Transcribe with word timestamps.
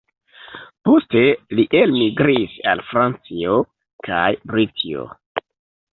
Poste 0.87 1.21
li 1.59 1.65
elmigris 1.81 2.57
al 2.73 2.81
Francio 2.89 3.61
kaj 4.09 4.27
Britio. 4.53 5.09